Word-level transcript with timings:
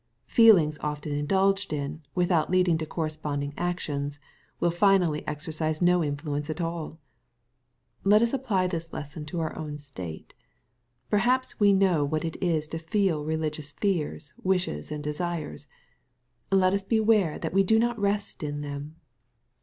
Feelings 0.25 0.79
often 0.81 1.11
indulged 1.11 1.71
in, 1.71 2.01
without 2.15 2.49
leading 2.49 2.75
to 2.79 2.87
corresponding 2.87 3.51
actions^ 3.51 4.17
will 4.59 4.71
finally 4.71 5.23
exercise 5.27 5.79
no 5.79 6.03
influence 6.03 6.49
at 6.49 6.59
all. 6.59 6.97
Let 8.03 8.23
us 8.23 8.33
apply 8.33 8.65
this 8.65 8.93
lesson 8.93 9.27
to 9.27 9.39
our 9.41 9.55
own 9.55 9.77
state. 9.77 10.33
Perhaps 11.11 11.59
we 11.59 11.71
know 11.71 12.03
what 12.03 12.25
it 12.25 12.35
is 12.41 12.67
to 12.69 12.79
feel 12.79 13.23
religious 13.25 13.69
fears, 13.73 14.33
wishes, 14.41 14.91
and 14.91 15.03
desires. 15.03 15.67
Let 16.51 16.73
us 16.73 16.81
beware 16.83 17.37
that 17.37 17.53
we 17.53 17.61
do 17.61 17.77
not 17.77 17.99
rest 17.99 18.41
in 18.41 18.61
them. 18.61 18.95